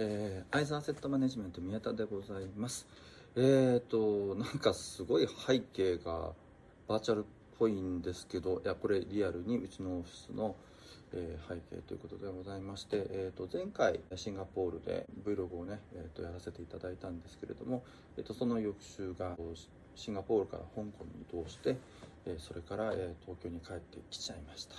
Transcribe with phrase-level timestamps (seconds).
[0.00, 2.86] えー、アイザーセットマネジメント宮田でございます。
[3.34, 6.32] えーとなんかすごい背景が
[6.86, 7.22] バーチャルっ
[7.58, 10.54] ぽいんですけどいやこれリアルにうちのオフィスの、
[11.12, 17.82] えー、背景ということでございまして、えー、と前回シンガポールで Vlog をね、えー、とやらせていただいたんですけれども、
[18.16, 19.36] えー、とその翌週が
[19.96, 21.76] シンガポールから香港に移動して、
[22.24, 24.76] え、それから、え、東京に帰ってきちゃいました。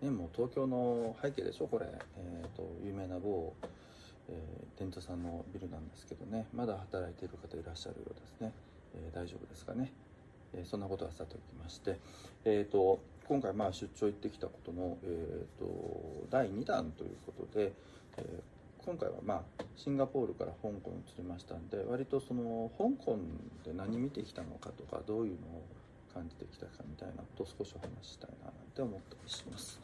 [0.00, 3.52] ね、もう東京の背景でしょこれ、えーと、有名な某、
[4.28, 6.46] えー、電通さんのビルなんですけどね。
[6.54, 8.52] まだ働いている方いらっしゃるようですね、
[8.94, 9.92] えー、大丈夫ですかね、
[10.54, 11.98] えー、そんなことはさておきまして、
[12.44, 17.72] えーと、今回まあ出張行ってきたことの、えーと、第2弾ということで、
[18.16, 18.24] え
[18.88, 23.18] 今回はまあシンガポールから香港に移りましたんで割とその香港
[23.62, 25.62] で何見てきたのかとかどういうのを
[26.14, 29.78] 感じてきたかみたいなことを少しお話ししたいななんて思っております。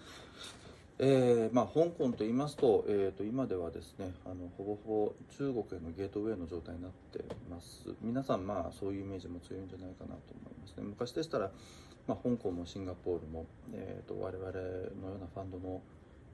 [0.98, 7.89] えー、まあ、香港と言いますと,、えー、と今ではですねあのほぼほぼ中国へのゲートウェイの状態になっています。
[8.01, 10.84] 皆さんまあそういうイメージも強いんじゃないかなと思いますね。
[10.84, 11.51] 昔でしたら、
[12.06, 15.83] まあ、香港もシンガポールも、えー、と我々のようなファンドの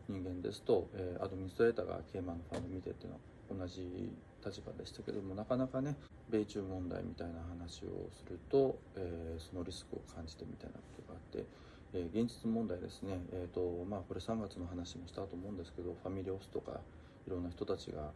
[0.09, 4.13] 人間ですと、えー、アドミニストレーターがケーマンのファンド見てっていうのは同じ
[4.45, 5.97] 立場でしたけどもなかなかね
[6.29, 11.47] 米中問題みたいな話をすると、えー、そのリスクを感じてみたいなことがあって、
[11.93, 16.81] えー、現実問題ですね、えーとまあ、これ3月の話もしたと思うんですけどファミリーオフィスとか
[17.27, 18.13] いろんな人たちが、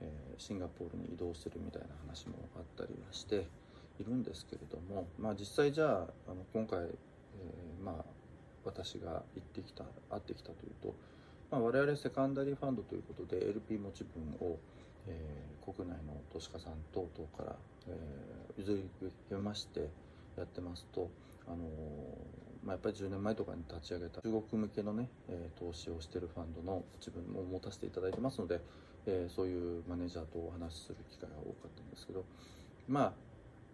[0.00, 3.46] えー、シンガポールに移動してるみたいな話もあったりはして
[3.98, 5.88] いるんですけれども、まあ、実際じゃあ
[6.28, 6.90] あの今回、え
[7.82, 8.04] まあ、
[8.64, 10.94] 私が行ってきた会ってきたというと、
[11.50, 14.58] まあ、我々セカンダリーファンドということで LP 持ち分を
[15.08, 17.56] えー、国内の投資家さん等々から、
[17.88, 19.88] えー、譲り受けまして
[20.36, 21.08] やってますと、
[21.46, 21.56] あの、
[22.66, 28.60] まあ、やっぱり10年前とかに立ち上げた中国向けのね、え投資をしてるファンドの自分も持たせていただいてますので、
[29.06, 32.24] えそういうマネージャーとお話しする機会が多かったんですけど
[32.88, 33.12] まあ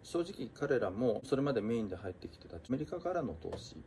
[0.03, 3.77] 正直彼らもそれまでメインで入ってきてたアメリカからの投資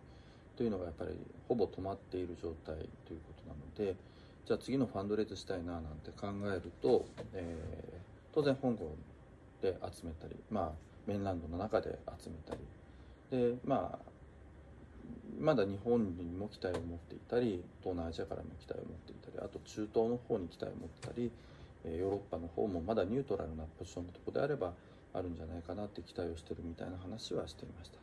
[0.56, 1.10] というのがやっぱり
[1.46, 2.74] ほぼ止まっている状態
[3.06, 3.94] ということなので、
[4.46, 8.96] じゃあ次のファンドレイズしたいななんて考えると、えー、当然香港
[9.62, 10.70] で集めたり、まあ、
[11.06, 12.54] メインランドの中で集めた
[13.30, 14.15] りでまあ
[15.38, 21.30] まだ日本にも期待を持っていたり東南アジアからも期待を持っていたりあと中東の方に期待を持ってたり
[21.84, 24.72] ヨーロッパの方もまだニュートラルなポジションのとこであれば
[25.14, 27.98] あるんじゃないかなって期待をしてるみたいな話はしていました。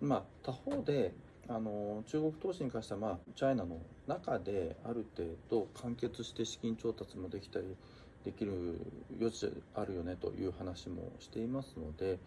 [0.00, 1.12] まあ、他方で
[1.48, 3.76] あの中国投資に関しては、まあ、チャイナの
[4.06, 7.76] 中である程度完結して資金調達もできたり
[8.24, 8.80] できる
[9.18, 12.18] 余地あるよねという話もしていますので、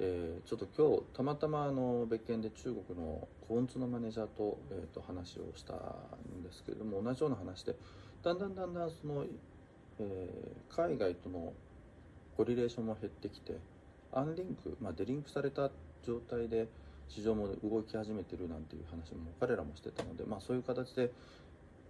[0.00, 7.74] えー、ちょっと今日たまたまあの別件で中国のコーンツのマネージャーと,、えー、と話をしたんですけれども同じような話で
[8.22, 9.24] だんだんだんだんその、
[9.98, 11.52] えー、海外との
[12.36, 13.56] コリレーションも減ってきて
[14.12, 15.70] アンリンク、まあ、デリンクされた
[16.04, 16.68] 状態で
[17.08, 21.10] 市場も動き始めてるなんていう話も彼らもしてたので、まあ、そういう形で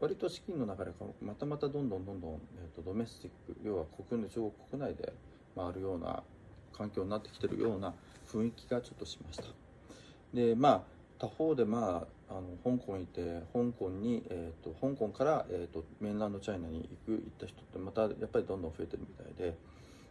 [0.01, 5.13] 割と資金の流れがまたまたどんどんどんどん、えーと、ドメスティック要は国中国国内で
[5.57, 6.23] 回るような
[6.73, 7.95] 環境になってきてるような
[8.33, 9.45] 雰囲気がちょっとしました。
[10.35, 10.83] でまあ
[11.19, 19.57] 他方でまああの香港にいて香港に、えーと、香港から、えーと、メインランドチャイナに行く行った人ってまたやっぱりどんどん増えてるみたいで、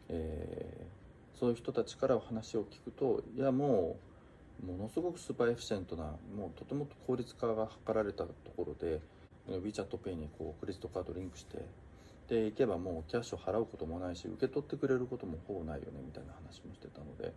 [0.10, 3.98] えー、そういう人たちからお話を聞くといやも
[4.64, 9.00] うものすごく super efficient なもうとても効率化が図られたところで
[9.48, 11.64] WeChatPay にこうクレジットカードリンクして
[12.28, 17.34] で行けばもうキャッシュを払うこともないし受け取ってくれることもほぼないよねみたいな話もしてたので、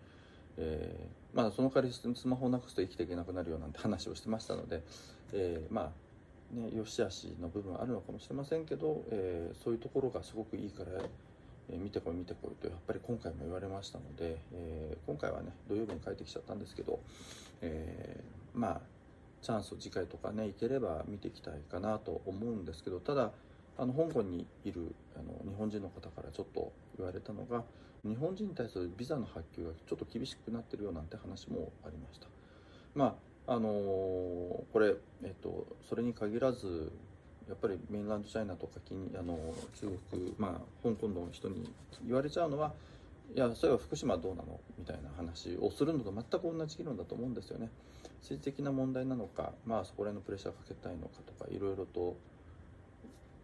[0.57, 4.83] えー、まあその代わりスマホをなくすと生きていけなくなるよなんて話をしてましたので、
[5.33, 11.03] えー、まあね良し悪しの部分あるのかもしれませんけど、えー、そういうところがすごくいいから
[11.73, 16.99] え見てこい見てこいとやっぱり今回も言われましたので、えー、今回はね土曜日に帰ってきちゃったんですけど、
[17.63, 18.81] えー、まあ
[19.43, 23.31] チャンスを次回とかね行ければ見ていきたいかなと思うんですけどただ
[23.81, 27.65] あの香港にいるあの日本人の方からちょっと言われたのが
[28.05, 32.27] 日本人に対するビザの発給がちょっと厳しくなってるよなんて話もありました。
[32.95, 33.17] ま
[33.47, 34.95] ああのー、これ、
[35.25, 36.93] えっと、それに限らず
[37.49, 39.39] やっぱりメインランドチャイナとかあの
[39.75, 41.73] 中国、まあ、香港の人に
[42.07, 42.75] 言われちゃうのは
[43.35, 44.61] いやそれは福島はどうなの？
[44.79, 47.71] みたいな話をするのと全く同じ議論だと思うんですよね。
[48.21, 52.17] 政治的な問題なのか、まあ、そこら辺のプレッシャーかけたいのかとかいろいろと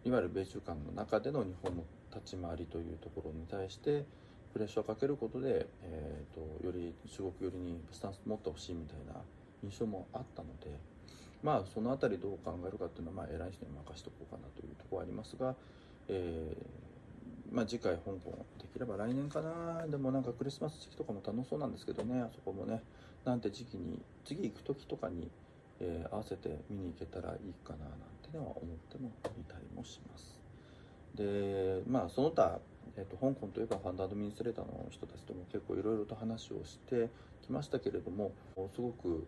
[0.07, 1.83] いわゆる米中間の中での日本の
[2.15, 4.05] 立ち回りというところに対して
[4.53, 9.19] プレッシャーをかけることで、えーと、より中国寄りにスタンス持ってほしいみたいな
[9.63, 10.97] 印象もあったので。
[11.43, 15.53] まあその辺りどう考えるかっていうのはまあ偉い人に任せておこうかなというところはありますが、
[16.07, 22.81] えー、まあ、次回香港できれば来年かなでもなんかクリスマス時期とかも楽しそうなんですけどねあそこもね
[23.23, 25.29] なんて時期に次行く時とかに、
[25.79, 30.39] えー、合わせて見に行けたらいいかななんてのは思ってもいたりもします。
[31.15, 32.59] でまあその他、
[32.95, 37.09] えーと、香港といえばファンドアドミニストレーターの人たちとも結構いろいろと話をして
[37.41, 38.33] きましたけれども
[38.75, 39.27] すごく、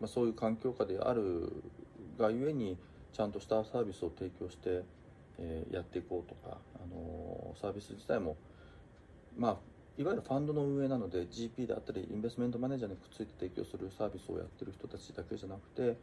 [0.00, 1.62] まあ、そういう環境下である
[2.18, 2.78] がゆえに
[3.12, 4.84] ちゃんとしたサービスを提供して
[5.38, 8.36] えー、やっていこうとか、あのー、サービス自体も、
[9.36, 9.56] まあ、
[9.98, 15.96] いわゆるファンドの運営なので GP であったりインベストメントマネージャーにくっついて提供するサービスをやってる人たちだけじゃなくて、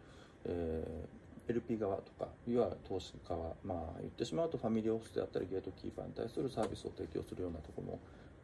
[0.46, 8.00] えー、LP 側とかいわゆる投資家は、まあ、言ってしまうとファミリーオフィスであったりゲートキーパーに対するサービスを提供するようなところも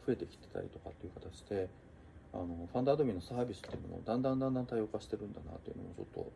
[0.05, 1.69] 増えてきてたりとかっていう形で
[2.33, 6.31] あのファンドアドミンのサービスっていうのもだんだんだんだん多様化してるんだなというのもちょっと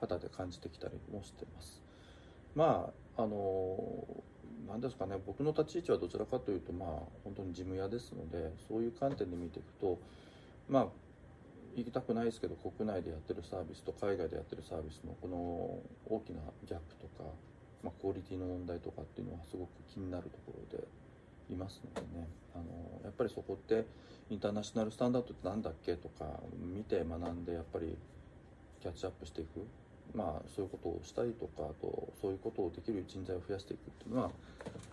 [0.00, 1.80] 肌で感じてきたりもしてます。
[2.54, 4.04] まああの
[4.68, 6.88] 何ですかね僕の立ち位置はどちらかというとまあ
[7.24, 9.98] 本当に事務屋ですのでそういう観点で見ていくと
[10.68, 10.86] まあ
[11.76, 15.36] 行きたくないですけど国内でやってるサービスと海外でやってるサービスのこの
[16.16, 17.24] 大きなギャップとか、
[17.82, 20.84] まあ、クオリティの問題とかっていうのはすごく気になるところで
[21.50, 22.28] いますのでね。
[22.54, 23.86] あのやっぱりそこって
[24.28, 26.26] インターナショナルスタンダードって何だっけとか
[26.58, 27.96] 見て学んでやっぱり
[28.80, 29.66] キャッチアップしていく。
[30.14, 34.30] まあ、そういうことをしたりとかあとそういうことをできる人材を増やしていくっていうのは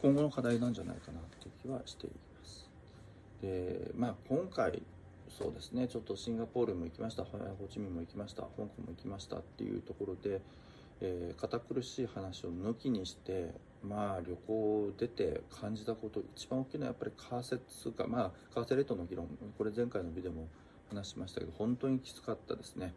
[0.01, 2.69] 今後の課題なんじゃないかなっていう気はしています。
[3.41, 4.81] でまあ今回
[5.29, 5.87] そうですね。
[5.87, 7.23] ちょっとシンガポールも行きました。
[7.23, 7.37] ホ
[7.69, 8.43] チミンも行きました。
[8.43, 10.41] 香港も行きましたっていうところで、
[11.01, 13.53] えー、堅苦しい話を抜きにして
[13.83, 17.11] まあ旅行出て感じたこと一番大きいのはやっぱり
[17.43, 19.27] 為替通貨まあ為替レートの議論。
[19.57, 20.47] これ前回のビデオも
[20.89, 22.93] 話しましたけど本当にきつかったですね。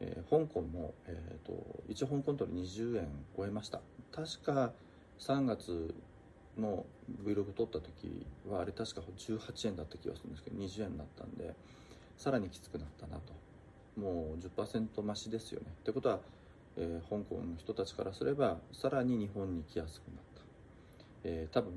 [0.00, 3.80] えー、香港も、えーと、一応香港ドル20円超えました。
[4.12, 4.72] 確か
[5.18, 5.94] 3月
[6.58, 6.84] の
[7.24, 11.54] Vlog 撮った時はあれ確か18円だった気がするんですけど20円になったんで
[12.16, 13.32] さらにきつくなったなと。
[13.96, 15.66] もう10%増しですよね。
[15.80, 16.20] ってことは、
[16.76, 20.42] えー、香港の人たちからすればさらに日本に来やすくなった、
[21.24, 21.72] えー、多分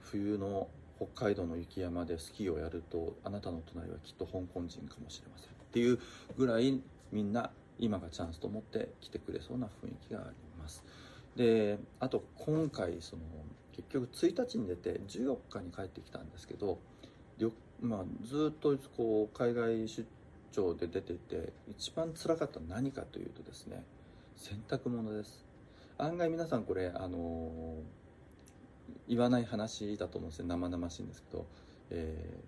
[0.00, 0.68] 冬の
[0.98, 5.48] 北海道の雪山でスキーをやるとあなたの隣はきっと香港人かもしれません。
[5.48, 5.98] っていう
[6.36, 6.80] ぐらい
[7.10, 10.84] みんな今がチャンスと思って来てくれそうな雰囲気があります。
[11.36, 13.22] であと今回その
[13.72, 16.78] 結局1日に出て14日に帰ってきたんですけど、
[17.82, 20.06] まあ、ずっとこう海外出
[20.52, 23.82] 張で出てて一番辛かったのは何かというとですね
[24.36, 25.44] 洗濯物です。
[25.98, 27.76] 案外皆さんこれあの、
[29.06, 30.46] 言わない話だと思うんですよ。
[30.46, 31.46] 生々しいんですけど、
[31.90, 32.40] え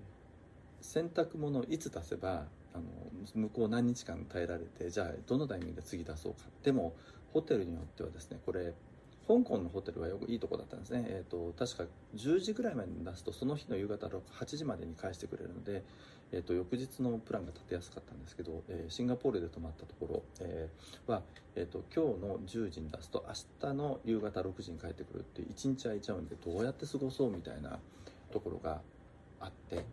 [0.80, 2.84] ー、洗濯物いつ出せばあの
[3.34, 6.40] 向こう何日間耐えられてじゃあどのタイミングで次出そうか。
[6.62, 6.94] でも
[7.32, 8.72] ホテルによってはですねこれ
[9.26, 11.84] 香港のホテルはよくいいとこだったんですね、えーと、確か
[12.14, 15.82] 10時ぐらいまでに出すとその日の夕方8時までに返してくれるので、
[16.32, 21.22] えーと、翌日のプランが立てやすかったんですけど、えー、シンガポールで泊まったところ、えー、は、
[21.56, 27.78] えーと、今日の10時に出すと明日の夕方6時に帰ってくるって1日空いちゃうんでどうやって過ごそうみたいな
[28.32, 28.80] ところが
[29.40, 29.84] あって、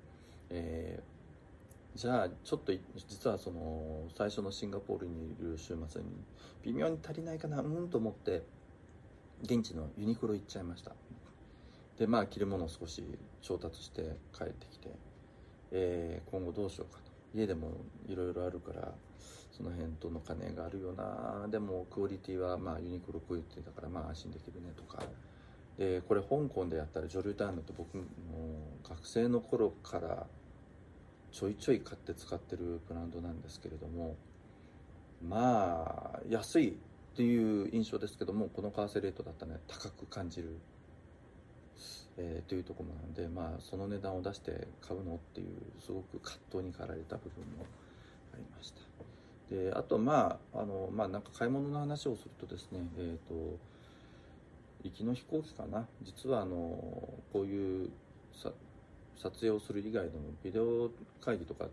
[0.50, 1.22] えー
[1.94, 2.72] じゃあちょっと
[3.08, 6.08] 実はその最初のシンガポールにいる週末に
[6.64, 8.44] 微妙に足りないかなうんと思って
[9.44, 10.92] 現地のユニクロ行っちゃいました。
[11.98, 13.04] でまあ着るものを少し
[13.42, 14.90] 調達して帰ってきて、
[15.72, 17.12] えー、今後どうしようかと。
[17.34, 17.72] 家でも
[18.08, 18.94] いろいろあるから
[19.52, 21.48] その辺との金があるよな。
[21.50, 25.04] でもクオリティはまあユニクロクオリティだからまあ安心できるねとか。
[25.78, 28.04] でこれ香港でやったらジョルターヌって僕も
[28.88, 30.28] 学生の頃から
[31.32, 34.16] ちょいちょい買って使ってるブランドなんですけれども
[35.28, 36.78] まあ安い。
[37.14, 40.58] っていう印象ですけどもこの為替レートだったらね高く感じる、
[42.18, 45.48] えー、というところなのでまあその値段を出して買うのっていう
[45.86, 47.66] すごく葛藤に駆られた部分も
[48.34, 48.82] ありました。
[49.54, 53.60] であとまああのまあなんか買い物の話をするとですねえっ、ー、と
[54.84, 55.86] 行きの飛行機かな。
[56.04, 56.56] 実はあの
[57.34, 57.90] こういう
[59.22, 60.90] 撮影をする以外でもビデオ
[61.24, 61.66] 会議とか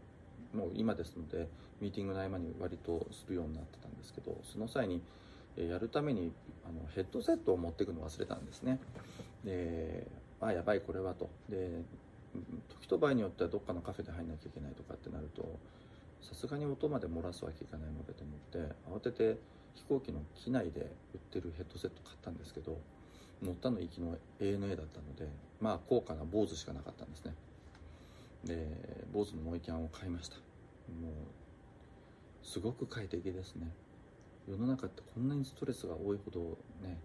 [0.52, 1.48] もう今ですので
[1.80, 5.00] ミーティングの合間に割とするようになってたんですけどその際に
[5.66, 6.32] やるために
[6.68, 8.78] あのヘッドセットを持っていくのを忘れたんですね。
[9.44, 10.06] で
[10.40, 11.30] あやばいこれはと。
[11.48, 11.82] で
[12.68, 15.58] 時と場合によってはどっかのカフェで入んなきゃいけないとかってなると
[16.22, 19.38] さすがに音まで漏らすわけいかないのでと思って慌てて
[19.74, 20.80] 飛行機の機内で
[21.14, 22.78] 売ってるヘッドセット買ったんですけど
[23.42, 25.28] 乗ったの行きの ANA だったので
[25.60, 27.34] まあ高価な坊主しかなかったんですね。
[28.44, 28.68] で
[29.12, 30.36] 坊主のモイキャンを買いました。
[30.36, 33.68] もうすごく快適ですね。
[34.48, 36.40] 世の中ってこんなにストレスが多いほど
[36.82, 36.98] ね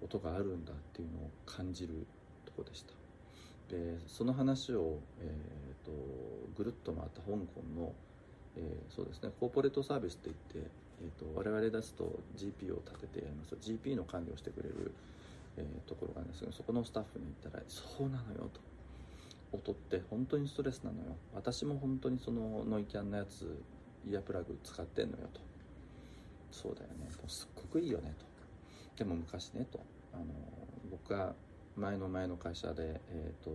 [0.00, 2.06] 音があるんだっていうのを感じる
[2.44, 2.92] とこでした。
[3.68, 5.90] でその話を、えーと、
[6.56, 7.36] ぐるっと回った香港
[7.76, 7.92] の、
[8.56, 10.70] えー、そうですねコーポレートサービスって言って、
[11.02, 13.50] えーと、我々ですと GP を立ててやります。
[13.50, 14.92] と GP の管理をしてくれる、
[15.56, 18.60] えー、ところがあるんですけどそこのスタッフに言ったら「そうなのよ」と。
[19.52, 21.16] 音って本当にストレスなのよ。
[21.34, 23.58] 私も本当にそのノイキャンのやつ
[24.06, 25.40] イヤープラグ使ってんのよと。
[26.56, 27.10] そうだよね。
[27.28, 28.24] すっごくいいよねと。
[28.96, 29.80] でも昔ねと。
[30.14, 30.24] あの
[30.90, 31.34] 僕が
[31.76, 33.50] 前の前の会社で、えーと、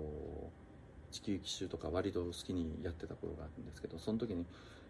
[1.10, 4.46] 地球奇襲とか割と好きにやってた頃があるんですけどその時に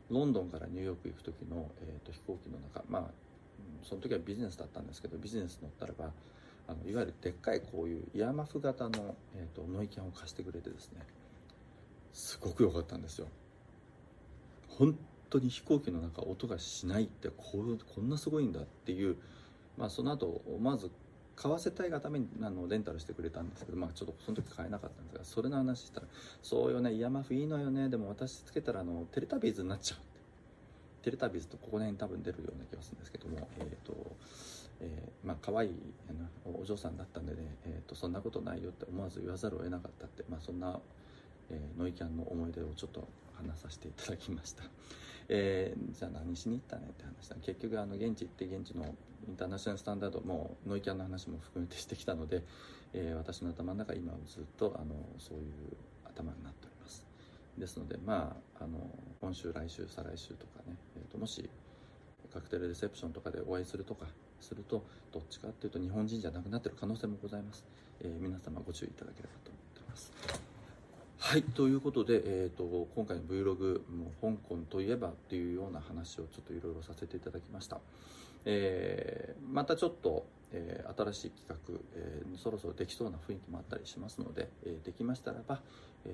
[0.09, 3.03] ロンドンからニューヨーク行く時の、えーと、飛行機の中まあ
[3.83, 6.11] その時はビジネスだったんですけどビジネス乗ったらば
[6.67, 10.99] あのいわゆるでっかいこういうイヤーマフ型の、えーと、ノイキャンを貸してくれてですね
[12.11, 13.27] すごく良かったんですよ。
[14.67, 14.97] 本
[15.31, 19.15] 当に飛行機の中音がしないってこうこんなすごいんだっていう、
[19.77, 20.91] まあ、その後まず
[21.35, 26.07] 買わせたいがためにあのレンタルしてくれたんですけど、まあ、ちょっとその時買えなかったんですがそれの話したら
[26.43, 29.99] 「そうよねイヤマフいいのよねでも私つけたらあのテレタビーズになっちゃう」
[31.01, 34.15] テレタビーズとここら辺多分出るような気がするんですけどもえっ、ー、と
[34.81, 35.69] えー、まあ可愛い
[36.43, 40.79] お嬢さんだったんでね、えーと、そんなことないよって思わず言わざるを得なかったって、まあ、そんな、
[41.51, 43.07] えー、ノイキャンの思い出をちょっと
[43.41, 44.63] 話させていただきました、
[45.29, 47.35] えー、じゃあ何しに行ったねって話だ。
[47.41, 48.95] 結局あの現地行って現地の
[49.27, 52.43] インターナショナルスタンダードもノイキャンの話も含めてしてきたので、
[52.93, 57.05] えー、私の頭の中今ずっとあのそういう頭になっております。
[57.57, 58.79] ですのでまああの
[59.19, 61.49] 今週来週再来週とかね、えーと、もし
[62.33, 64.05] カクテルレセプションとかでお会いするとか
[64.39, 67.63] するとどっちかっていうと日本人じゃなくなってる可能性もございます、
[68.01, 70.30] えー、皆様ご注意いただければと思っております。
[71.31, 77.79] はいということで、えーと、今回の Vlog もう香港といえばっていうような話をちょっといろいろさせていただきました、
[78.43, 85.61] えー、またちょっと、えー、新しい企画、えー、そろそろできそうな雰囲気もあったりしますので、えできましたらば、
[86.03, 86.13] え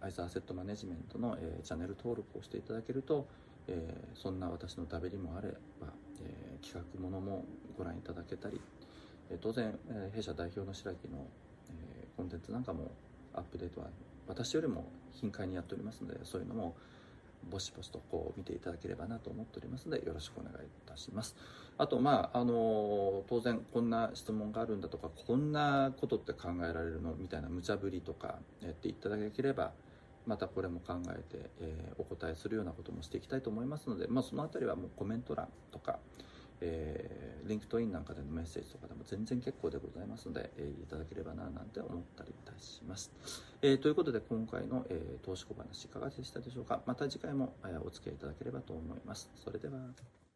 [0.00, 3.26] アイスアセットマネジメントの、えチャンネル登録をしていただけると、
[3.66, 5.48] えそんな私のダベリもあれ
[5.80, 5.88] ば、
[6.22, 7.44] え企画ものも
[7.76, 8.60] ご覧いただけたり、
[9.30, 11.26] え当然、え弊社代表の白木の、
[11.70, 12.92] えコンテンツなんかも
[13.34, 13.88] アップデートは
[14.26, 16.76] 私よりも頻回にやっておりますのでそういうのも
[17.48, 21.36] ぼしぼしとこう見ていただければなと思っておりますのでよろしくお願いいたします。
[21.78, 29.72] あとまああの当然こんな質問があるんだとかこんなことって考えられるのみたいな無茶ぶりとかやっていただければ
[30.26, 35.98] またこれも考えて、えー、お答えするようなこともしていきたいと思いますので、まあ、その辺りはもうコメント欄とか、
[36.60, 43.12] えー、 LinkedIn なんかでのメッセージとかでも全然結構でございますので、えー、いただければななんて思ったりいたします。
[43.62, 49.30] えー、ということで今回の、えー、投資小話いかがでしたでしょうかまた次回も、え、お付き合いいただければと思います。
[49.36, 50.29] それでは。